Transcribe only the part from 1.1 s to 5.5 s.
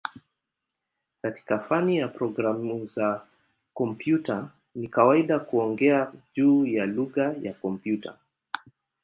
Katika fani ya programu za kompyuta ni kawaida